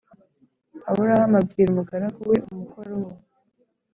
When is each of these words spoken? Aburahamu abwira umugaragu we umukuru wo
Aburahamu 0.89 1.35
abwira 1.41 1.67
umugaragu 1.71 2.19
we 2.29 2.37
umukuru 2.51 2.93
wo 3.03 3.11